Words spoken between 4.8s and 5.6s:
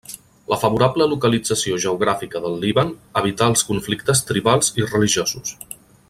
i religiosos.